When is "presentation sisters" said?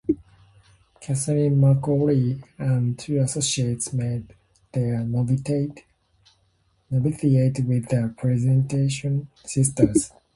8.17-10.11